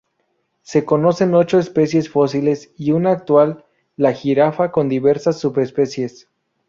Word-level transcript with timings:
Se 0.63 0.83
conocen 0.83 1.35
ocho 1.35 1.59
especies 1.59 2.09
fósiles 2.09 2.71
y 2.75 2.89
una 2.91 3.11
actual, 3.11 3.65
la 3.95 4.13
jirafa, 4.13 4.71
con 4.71 4.89
diversas 4.89 5.39
subespecies. 5.39 6.27